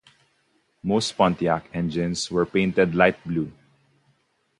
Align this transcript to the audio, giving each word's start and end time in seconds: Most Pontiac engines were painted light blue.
Most 0.81 1.15
Pontiac 1.15 1.69
engines 1.75 2.31
were 2.31 2.47
painted 2.47 2.95
light 2.95 3.23
blue. 3.23 3.51